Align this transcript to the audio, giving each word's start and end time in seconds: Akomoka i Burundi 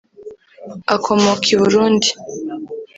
Akomoka 0.95 1.45
i 1.55 1.57
Burundi 1.61 2.09